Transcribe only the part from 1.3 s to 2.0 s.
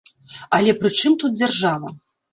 дзяржава?